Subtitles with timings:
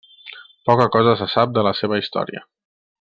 [0.69, 2.43] Poca cosa se sap de la seva història.